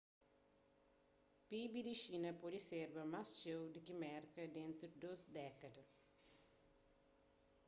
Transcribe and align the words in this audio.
pib 1.47 1.73
di 1.87 1.95
xina 2.03 2.31
pode 2.41 2.59
serba 2.69 3.03
más 3.13 3.29
txeu 3.31 3.61
di 3.73 3.79
ki 3.85 3.93
merka 4.05 4.43
dentu 4.57 4.83
di 4.91 4.97
dôs 5.05 5.21
dékada 5.37 5.83